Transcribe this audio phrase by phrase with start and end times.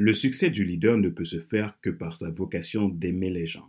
[0.00, 3.68] Le succès du leader ne peut se faire que par sa vocation d'aimer les gens.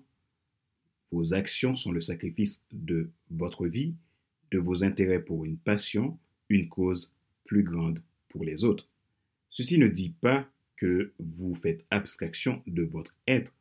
[1.12, 3.96] Vos actions sont le sacrifice de votre vie,
[4.52, 7.16] de vos intérêts pour une passion, une cause
[7.46, 8.88] plus grande pour les autres.
[9.50, 13.56] Ceci ne dit pas que vous faites abstraction de votre être.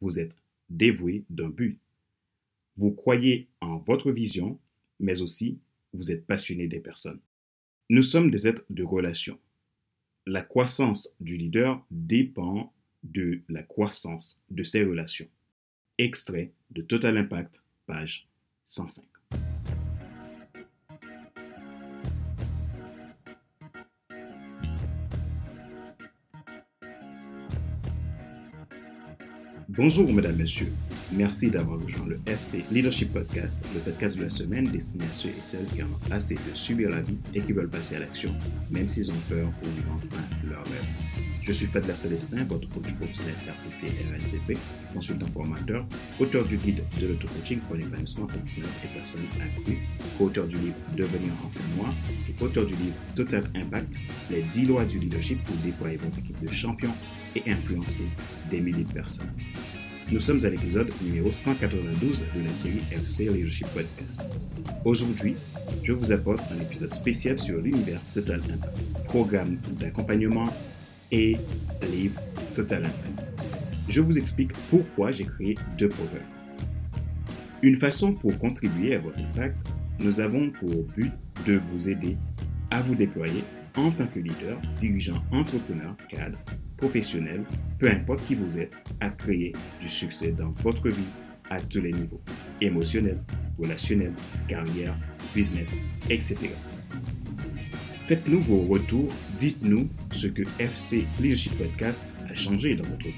[0.00, 0.34] Vous êtes
[0.70, 1.78] dévoué d'un but.
[2.74, 4.58] Vous croyez en votre vision,
[4.98, 5.58] mais aussi
[5.92, 7.20] vous êtes passionné des personnes.
[7.90, 9.38] Nous sommes des êtres de relation.
[10.26, 12.72] La croissance du leader dépend
[13.02, 15.26] de la croissance de ses relations.
[15.98, 18.28] Extrait de Total Impact, page
[18.64, 19.04] 105.
[29.68, 30.72] Bonjour, mesdames, messieurs.
[31.14, 35.28] Merci d'avoir rejoint le FC Leadership Podcast, le podcast de la semaine destiné à ceux
[35.28, 37.98] et celles qui en ont assez de subir la vie et qui veulent passer à
[37.98, 38.34] l'action,
[38.70, 40.86] même s'ils ont peur pour vivre enfin leur rêve.
[41.42, 44.56] Je suis Fadler Célestin, votre coach professionnel certifié RNCP,
[44.94, 45.84] consultant formateur,
[46.18, 49.78] auteur du guide de l'auto-coaching pour l'épanouissement professionnel et personnel accru,
[50.18, 51.88] auteur du livre Devenir enfin moi
[52.26, 53.96] et auteur du livre Total Impact,
[54.30, 56.94] les 10 lois du leadership pour déployer votre équipe de champions
[57.36, 58.08] et influencer
[58.50, 59.30] des milliers de personnes.
[60.12, 64.22] Nous sommes à l'épisode numéro 192 de la série FC Leadership Podcast.
[64.84, 65.34] Aujourd'hui,
[65.82, 70.46] je vous apporte un épisode spécial sur l'univers Total Impact, programme d'accompagnement
[71.10, 71.38] et
[71.90, 72.20] livre
[72.54, 73.32] Total Impact.
[73.88, 76.20] Je vous explique pourquoi j'ai créé deux programmes.
[77.62, 79.66] Une façon pour contribuer à votre impact,
[79.98, 81.12] nous avons pour but
[81.46, 82.18] de vous aider
[82.70, 83.42] à vous déployer
[83.76, 86.38] en tant que leader, dirigeant, entrepreneur, cadre
[86.76, 87.44] professionnel,
[87.78, 91.08] peu importe qui vous êtes, à créer du succès dans votre vie
[91.50, 92.20] à tous les niveaux,
[92.60, 93.18] émotionnel,
[93.58, 94.12] relationnel,
[94.48, 94.96] carrière,
[95.34, 95.78] business,
[96.10, 96.36] etc.
[98.06, 103.14] Faites-nous vos retours, dites-nous ce que FC Leadership Podcast a changé dans votre vie.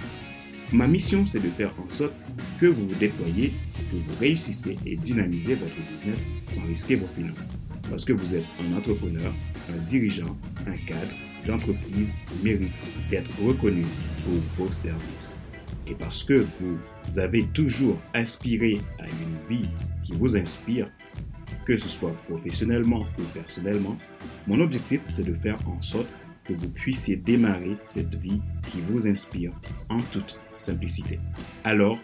[0.73, 2.15] Ma mission, c'est de faire en sorte
[2.61, 3.53] que vous vous déployez,
[3.91, 7.53] que vous réussissez et dynamisez votre business sans risquer vos finances.
[7.89, 9.33] Parce que vous êtes un entrepreneur,
[9.73, 10.37] un dirigeant,
[10.67, 11.13] un cadre,
[11.47, 12.73] l'entreprise mérite
[13.11, 13.87] d'être reconnue
[14.25, 15.41] pour vos services.
[15.87, 19.69] Et parce que vous avez toujours aspiré à une vie
[20.03, 20.91] qui vous inspire,
[21.65, 23.97] que ce soit professionnellement ou personnellement,
[24.47, 26.09] mon objectif c'est de faire en sorte
[26.45, 29.53] que vous puissiez démarrer cette vie qui vous inspire
[29.89, 31.19] en toute simplicité.
[31.65, 31.99] Alors,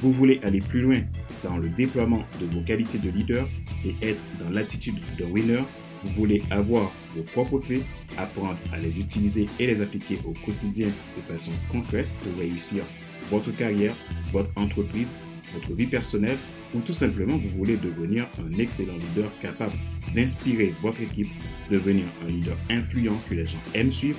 [0.00, 1.00] vous voulez aller plus loin
[1.42, 3.48] dans le déploiement de vos qualités de leader
[3.84, 5.62] et être dans l'attitude de winner?
[6.04, 7.82] Vous voulez avoir vos propres clés,
[8.18, 12.84] apprendre à les utiliser et les appliquer au quotidien de façon concrète pour réussir
[13.30, 13.94] votre carrière,
[14.30, 15.16] votre entreprise,
[15.54, 16.36] votre vie personnelle
[16.74, 19.72] ou tout simplement vous voulez devenir un excellent leader capable
[20.14, 21.28] d'inspirer votre équipe,
[21.70, 24.18] devenir un leader influent que les gens aiment suivre,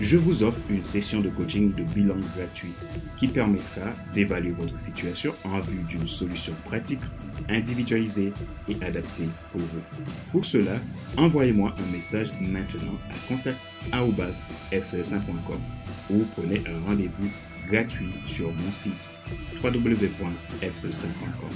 [0.00, 2.72] je vous offre une session de coaching de bilan gratuit
[3.18, 7.00] qui permettra d'évaluer votre situation en vue d'une solution pratique,
[7.48, 8.32] individualisée
[8.68, 9.80] et adaptée pour vous.
[10.32, 10.78] Pour cela,
[11.16, 15.60] envoyez-moi un message maintenant à contact.fcs1.com
[16.10, 17.30] ou prenez un rendez-vous
[17.66, 19.08] gratuit sur mon site
[19.62, 21.50] www.fcs5.com.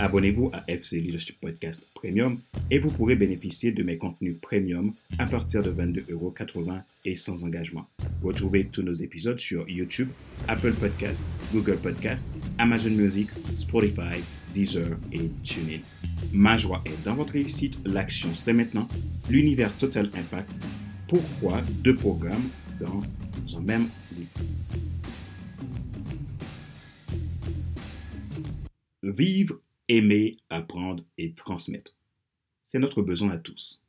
[0.00, 2.38] Abonnez-vous à FC Leadership Podcast Premium
[2.70, 7.86] et vous pourrez bénéficier de mes contenus premium à partir de 22,80€ et sans engagement.
[8.22, 10.08] Retrouvez tous nos épisodes sur YouTube,
[10.46, 12.28] Apple Podcast, Google Podcast,
[12.58, 14.22] Amazon Music, Spotify,
[14.52, 15.80] Deezer et TuneIn.
[16.32, 18.86] Ma joie est dans votre réussite, l'action c'est maintenant,
[19.28, 20.50] l'univers Total Impact.
[21.08, 22.48] Pourquoi deux programmes
[22.80, 23.02] dans
[23.56, 23.88] un même
[29.18, 31.96] Vivre aimer, apprendre et transmettre.
[32.64, 33.84] C'est notre besoin à tous.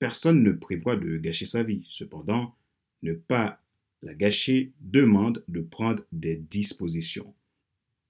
[0.00, 1.86] Personne ne prévoit de gâcher sa vie.
[1.88, 2.56] Cependant,
[3.02, 3.62] ne pas
[4.02, 7.32] la gâcher demande de prendre des dispositions.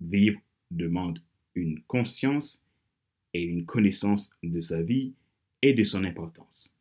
[0.01, 1.19] Vivre demande
[1.55, 2.67] une conscience
[3.35, 5.13] et une connaissance de sa vie
[5.61, 6.79] et de son importance.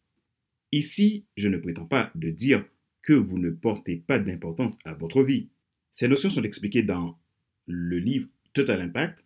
[0.72, 2.66] Ici, je ne prétends pas de dire
[3.02, 5.50] que vous ne portez pas d'importance à votre vie.
[5.92, 7.20] Ces notions sont expliquées dans
[7.68, 9.26] le livre Total Impact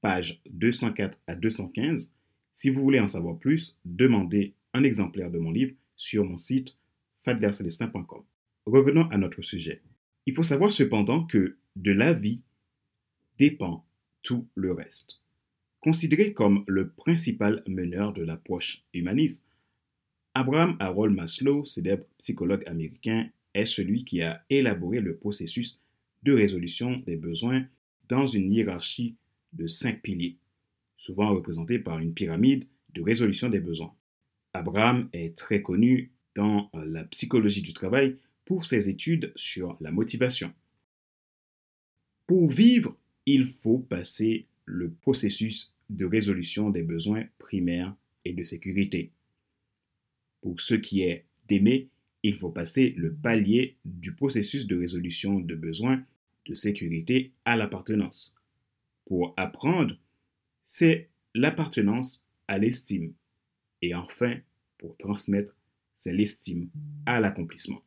[0.00, 2.14] pages 204 à 215.
[2.52, 6.76] Si vous voulez en savoir plus, demandez un exemplaire de mon livre sur mon site
[7.22, 8.22] fadlercelestin.com.
[8.66, 9.82] Revenons à notre sujet.
[10.26, 12.40] Il faut savoir cependant que de la vie
[13.38, 13.84] dépend
[14.22, 15.22] tout le reste.
[15.80, 19.46] Considéré comme le principal meneur de l'approche humaniste,
[20.34, 25.80] Abraham Harold Maslow, célèbre psychologue américain, est celui qui a élaboré le processus
[26.22, 27.66] de résolution des besoins
[28.08, 29.16] dans une hiérarchie
[29.52, 30.38] de cinq piliers,
[30.96, 33.94] souvent représentés par une pyramide de résolution des besoins.
[34.52, 40.52] Abraham est très connu dans la psychologie du travail pour ses études sur la motivation.
[42.26, 47.94] Pour vivre, il faut passer le processus de résolution des besoins primaires
[48.24, 49.10] et de sécurité.
[50.40, 51.88] Pour ce qui est d'aimer,
[52.22, 56.04] il faut passer le palier du processus de résolution de besoins
[56.46, 58.39] de sécurité à l'appartenance.
[59.10, 59.96] Pour apprendre,
[60.62, 63.12] c'est l'appartenance à l'estime.
[63.82, 64.38] Et enfin,
[64.78, 65.56] pour transmettre,
[65.96, 66.70] c'est l'estime
[67.06, 67.82] à l'accomplissement.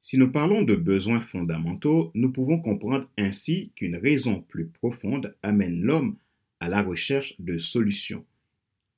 [0.00, 5.80] Si nous parlons de besoins fondamentaux, nous pouvons comprendre ainsi qu'une raison plus profonde amène
[5.80, 6.18] l'homme
[6.60, 8.26] à la recherche de solutions,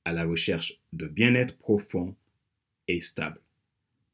[0.03, 2.13] à la recherche de bien-être profond
[2.89, 3.39] et stable.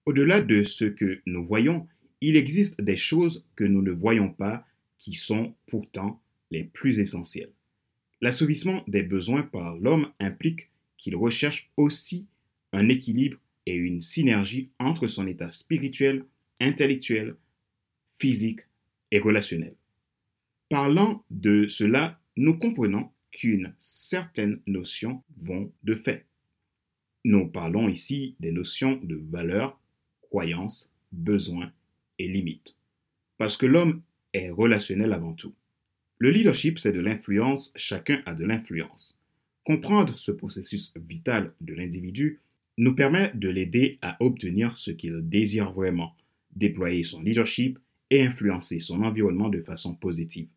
[0.05, 1.87] Au-delà de ce que nous voyons,
[2.21, 4.67] il existe des choses que nous ne voyons pas
[4.99, 6.22] qui sont pourtant
[6.53, 7.51] les plus essentielles.
[8.21, 12.27] L'assouvissement des besoins par l'homme implique qu'il recherche aussi
[12.71, 16.25] un équilibre et une synergie entre son état spirituel,
[16.61, 17.35] intellectuel,
[18.17, 18.61] physique
[19.11, 19.75] et relationnel.
[20.69, 26.25] Parlant de cela, nous comprenons qu'une certaine notion vont de fait.
[27.25, 29.79] Nous parlons ici des notions de valeur,
[30.21, 31.71] croyances, besoins
[32.19, 32.77] et limites.
[33.37, 34.03] Parce que l'homme
[34.33, 35.55] est relationnel avant tout.
[36.23, 39.19] Le leadership, c'est de l'influence, chacun a de l'influence.
[39.65, 42.39] Comprendre ce processus vital de l'individu
[42.77, 46.15] nous permet de l'aider à obtenir ce qu'il désire vraiment,
[46.55, 47.77] déployer son leadership
[48.09, 50.47] et influencer son environnement de façon positive.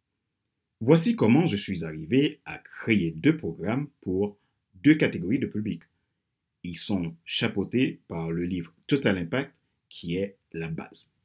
[0.81, 4.39] Voici comment je suis arrivé à créer deux programmes pour
[4.85, 5.83] deux catégories de public.
[6.63, 9.53] Ils sont chapeautés par le livre Total Impact
[9.89, 11.17] qui est la base.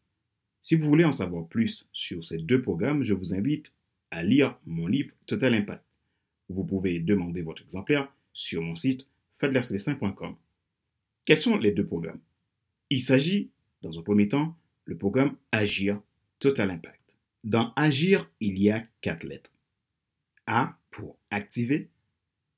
[0.64, 3.76] Si vous voulez en savoir plus sur ces deux programmes, je vous invite
[4.12, 5.84] à lire mon livre Total Impact.
[6.50, 10.36] Vous pouvez demander votre exemplaire sur mon site fadlercelestin.com.
[11.26, 12.20] Quels sont les deux programmes?
[12.90, 13.50] Il s'agit,
[13.82, 16.02] dans un premier temps, le programme Agir
[16.40, 17.16] Total Impact.
[17.44, 19.56] Dans Agir, il y a quatre lettres.
[20.46, 21.90] A pour activer,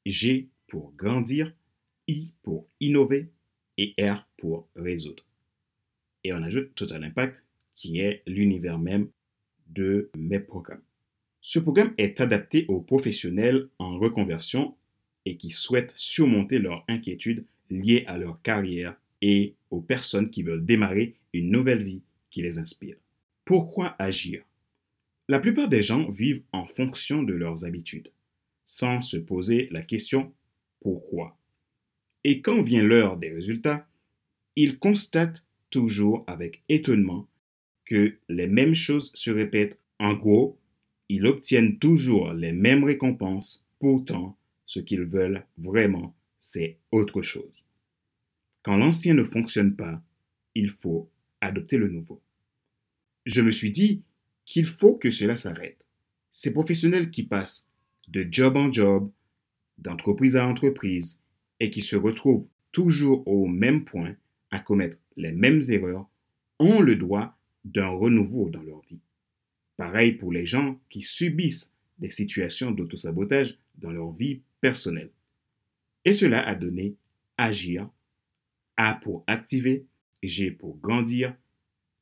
[0.06, 1.54] G pour grandir,
[2.08, 3.30] I pour innover
[3.78, 5.24] et R pour résoudre
[6.24, 7.44] et on ajoute Total Impact,
[7.76, 9.10] qui est l'univers même
[9.68, 10.84] de mes programmes.
[11.46, 14.78] Ce programme est adapté aux professionnels en reconversion
[15.26, 20.66] et qui souhaitent surmonter leurs inquiétudes liées à leur carrière et aux personnes qui veulent
[20.66, 22.02] démarrer une nouvelle vie
[22.32, 22.96] qui les inspire.
[23.44, 24.46] Pourquoi agir?
[25.28, 28.14] La plupart des gens vivent en fonction de leurs habitudes,
[28.64, 30.32] sans se poser la question
[30.80, 31.38] pourquoi?
[32.24, 33.86] Et quand vient l'heure des résultats,
[34.56, 37.28] ils constatent toujours avec étonnement
[37.84, 39.78] que les mêmes choses se répètent.
[40.00, 40.58] En gros,
[41.10, 43.70] ils obtiennent toujours les mêmes récompenses.
[43.80, 47.66] Pourtant, ce qu'ils veulent vraiment, c'est autre chose.
[48.62, 50.02] Quand l'ancien ne fonctionne pas,
[50.56, 51.10] il faut
[51.42, 52.22] adopter le nouveau.
[53.26, 54.02] Je me suis dit
[54.46, 55.86] qu'il faut que cela s'arrête.
[56.32, 57.70] Ces professionnels qui passent
[58.08, 59.12] de job en job,
[59.78, 61.24] d'entreprise à entreprise,
[61.60, 64.16] et qui se retrouvent toujours au même point,
[64.52, 66.10] à commettre les mêmes erreurs
[66.60, 69.00] ont le droit d'un renouveau dans leur vie.
[69.78, 75.12] Pareil pour les gens qui subissent des situations d'autosabotage dans leur vie personnelle.
[76.06, 76.96] Et cela a donné
[77.38, 77.90] agir,
[78.78, 79.86] A pour activer,
[80.22, 81.36] G pour grandir,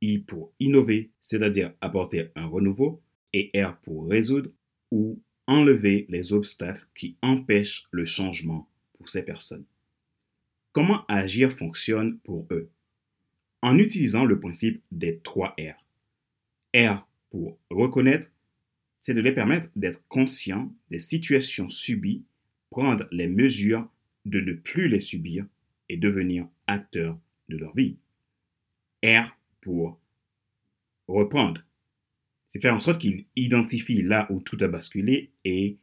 [0.02, 3.02] I pour innover, c'est-à-dire apporter un renouveau,
[3.34, 4.50] et R pour résoudre
[4.92, 9.66] ou enlever les obstacles qui empêchent le changement pour ces personnes.
[10.74, 12.70] Comment agir fonctionne pour eux?
[13.62, 15.86] En utilisant le principe des trois R.
[16.76, 18.30] R pour reconnaître,
[19.00, 22.24] c'est de les permettre d'être conscients des situations subies,
[22.70, 23.90] prendre les mesures
[24.26, 25.46] de ne plus les subir
[25.90, 27.18] et devenir acteurs
[27.50, 27.98] de leur vie.
[29.04, 30.00] R pour
[31.08, 31.64] reprendre.
[32.48, 35.78] C'est faire en sorte qu'ils identifient là où tout a basculé et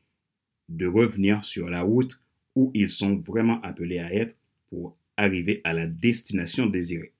[0.68, 2.20] de revenir sur la route
[2.54, 4.36] où ils sont vraiment appelés à être
[4.68, 7.12] pour arriver à la destination désirée.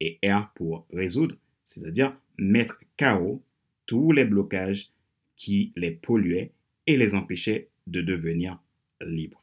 [0.00, 3.42] Et R pour résoudre, c'est-à-dire mettre KO
[3.86, 4.90] tous les blocages
[5.36, 6.52] qui les polluaient
[6.86, 8.62] et les empêchaient de devenir
[9.00, 9.42] libres.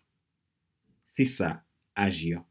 [1.05, 1.63] C'est ça,
[1.95, 2.43] agir.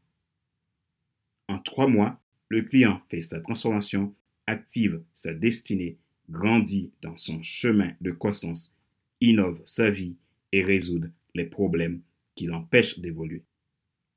[1.47, 4.13] En trois mois, le client fait sa transformation,
[4.47, 5.97] active sa destinée,
[6.29, 8.77] grandit dans son chemin de croissance,
[9.19, 10.15] innove sa vie
[10.51, 11.01] et résout
[11.33, 12.01] les problèmes
[12.35, 13.43] qui l'empêchent d'évoluer.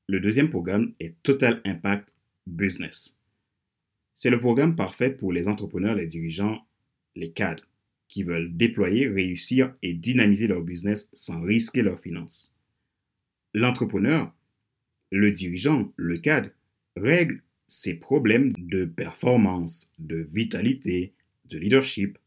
[0.07, 2.13] Le deuxième programme est Total Impact
[2.47, 3.21] Business.
[4.15, 6.67] C'est le programme parfait pour les entrepreneurs, les dirigeants,
[7.17, 7.65] les cadres
[8.09, 12.61] qui veulent déployer, réussir et dynamiser leur business sans risquer leurs finances.
[13.55, 14.33] L'entrepreneur,
[15.11, 16.51] le dirigeant, le cadre,
[16.97, 21.15] règle ces problèmes de performance, de vitalité,
[21.47, 22.19] de leadership,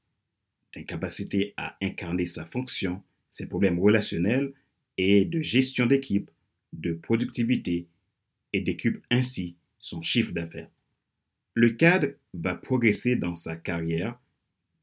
[0.75, 4.53] d'incapacité à incarner sa fonction, ces problèmes relationnels
[4.97, 6.31] et de gestion d'équipe,
[6.73, 7.87] de productivité
[8.53, 10.69] et décupe ainsi son chiffre d'affaires.
[11.59, 14.19] Le cadre va progresser dans sa carrière,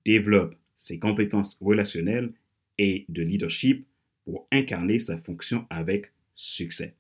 [0.05, 2.33] développe ses compétences relationnelles
[2.79, 3.87] et de leadership
[4.25, 6.97] pour incarner sa fonction avec succès.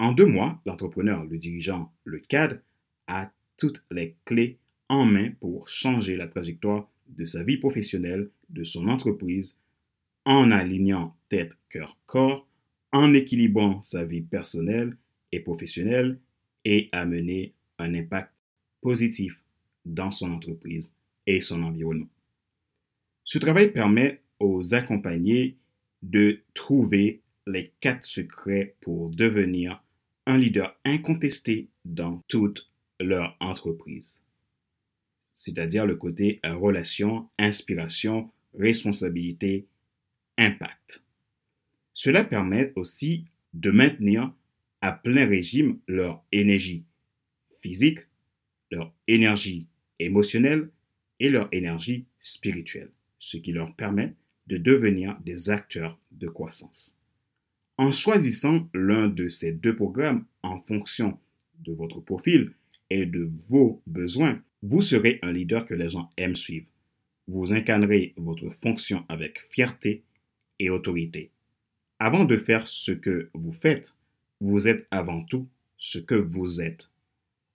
[0.00, 2.56] En deux mois, l'entrepreneur, le dirigeant, le cadre
[3.06, 4.58] a toutes les clés
[4.88, 9.62] en main pour changer la trajectoire de sa vie professionnelle, de son entreprise,
[10.24, 12.48] en alignant tête, cœur, corps,
[12.90, 14.96] en équilibrant sa vie personnelle
[15.30, 16.18] et professionnelle
[16.64, 18.31] et amener un impact
[18.82, 19.42] positif
[19.86, 20.94] dans son entreprise
[21.26, 22.10] et son environnement.
[23.24, 25.56] Ce travail permet aux accompagnés
[26.02, 29.82] de trouver les quatre secrets pour devenir
[30.26, 32.70] un leader incontesté dans toute
[33.00, 34.26] leur entreprise.
[35.34, 39.66] C'est-à-dire le côté relation, inspiration, responsabilité,
[40.38, 41.06] impact.
[41.94, 43.24] Cela permet aussi
[43.54, 44.32] de maintenir
[44.80, 46.84] à plein régime leur énergie
[47.60, 48.00] physique,
[48.72, 49.66] leur énergie
[49.98, 50.70] émotionnelle
[51.20, 54.14] et leur énergie spirituelle, ce qui leur permet
[54.46, 57.00] de devenir des acteurs de croissance.
[57.76, 61.18] En choisissant l'un de ces deux programmes en fonction
[61.60, 62.52] de votre profil
[62.90, 66.68] et de vos besoins, vous serez un leader que les gens aiment suivre.
[67.28, 70.02] Vous incarnerez votre fonction avec fierté
[70.58, 71.30] et autorité.
[71.98, 73.94] Avant de faire ce que vous faites,
[74.40, 76.90] vous êtes avant tout ce que vous êtes.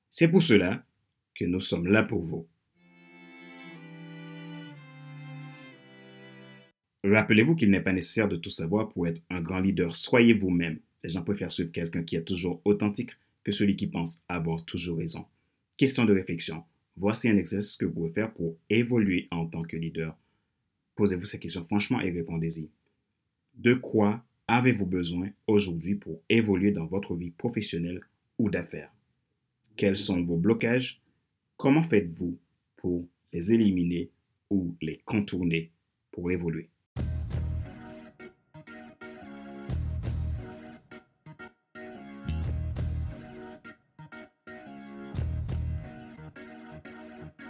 [0.10, 0.86] C'est pour cela
[1.38, 2.48] que nous sommes là pour vous.
[7.04, 9.96] Rappelez-vous qu'il n'est pas nécessaire de tout savoir pour être un grand leader.
[9.96, 10.80] Soyez vous-même.
[11.04, 13.12] Les gens préfèrent suivre quelqu'un qui est toujours authentique
[13.44, 15.26] que celui qui pense avoir toujours raison.
[15.78, 16.64] Question de réflexion.
[16.98, 20.18] Voici un exercice que vous pouvez faire pour évoluer en tant que leader.
[20.96, 22.72] Posez-vous ces questions franchement et répondez-y.
[23.54, 28.02] De quoi avez-vous besoin aujourd'hui pour évoluer dans votre vie professionnelle
[28.40, 28.92] ou d'affaires?
[29.76, 31.00] Quels sont vos blocages?
[31.58, 32.38] Comment faites-vous
[32.76, 34.12] pour les éliminer
[34.52, 35.72] ou les contourner
[36.12, 36.70] pour évoluer?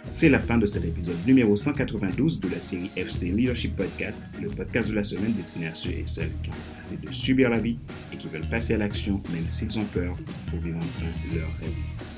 [0.04, 4.48] C'est la fin de cet épisode numéro 192 de la série FC Leadership Podcast, le
[4.48, 7.58] podcast de la semaine destiné à ceux et celles qui ont assez de subir la
[7.58, 7.78] vie
[8.10, 10.16] et qui veulent passer à l'action même s'ils ont peur
[10.48, 12.17] pour vivre enfin leur rêve.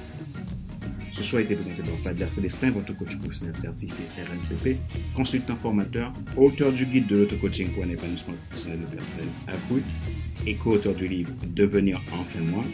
[1.21, 4.79] Ce choix a été présenté par Fadler Célestin, votre coach professionnel certifié RNCP,
[5.15, 9.83] consultant formateur, auteur du guide de l'auto-coaching pour un épanouissement professionnel et personnel accru
[10.47, 12.65] et co-auteur du livre Devenir enfin moi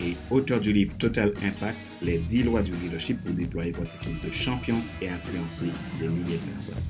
[0.00, 4.24] et auteur du livre Total Impact, les 10 lois du leadership pour déployer votre équipe
[4.26, 5.68] de champions et influencer
[6.00, 6.82] des milliers de personnes.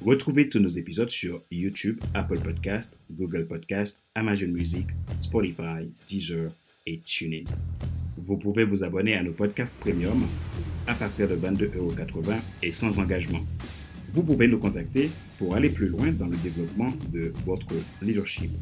[0.00, 4.86] Retrouvez tous nos épisodes sur YouTube, Apple Podcast, Google Podcast, Amazon Music,
[5.20, 6.52] Spotify, Deezer
[6.86, 7.42] et TuneIn.
[8.30, 10.24] Vous pouvez vous abonner à nos podcasts premium
[10.86, 12.32] à partir de 22,80€
[12.62, 13.40] et sans engagement.
[14.10, 17.66] Vous pouvez nous contacter pour aller plus loin dans le développement de votre
[18.00, 18.52] leadership.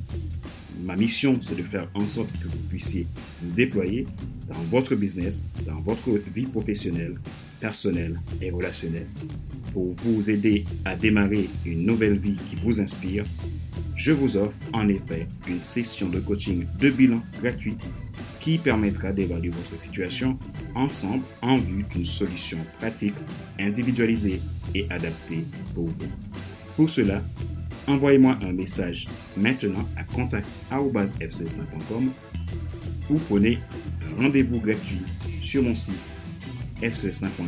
[0.85, 3.07] Ma mission, c'est de faire en sorte que vous puissiez
[3.43, 4.07] vous déployer
[4.49, 7.19] dans votre business, dans votre vie professionnelle,
[7.61, 9.09] personnelle et relationnelle.
[9.75, 13.27] Pour vous aider à démarrer une nouvelle vie qui vous inspire,
[13.97, 17.77] je vous offre en effet une session de coaching de bilan gratuit
[18.41, 20.39] qui permettra d'évaluer votre situation
[20.75, 23.15] ensemble en vue d'une solution pratique,
[23.59, 24.41] individualisée
[24.75, 26.09] et adaptée pour vous.
[26.77, 27.23] Pour cela,
[27.87, 32.11] envoyez-moi un message maintenant à contact.fc5.com
[33.11, 33.59] ou prenez
[34.03, 35.03] un rendez-vous gratuit
[35.43, 35.99] sur mon site
[36.83, 37.47] fc5.com.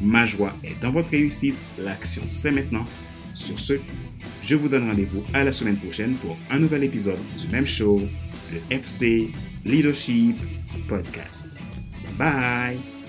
[0.00, 2.84] Ma joie est dans votre réussite, l'action c'est maintenant.
[3.34, 3.74] Sur ce,
[4.44, 8.00] je vous donne rendez-vous à la semaine prochaine pour un nouvel épisode du même show,
[8.52, 9.30] le FC
[9.64, 10.36] Leadership
[10.88, 11.56] Podcast.
[12.18, 12.99] Bye